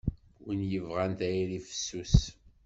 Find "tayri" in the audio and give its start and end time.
1.19-1.59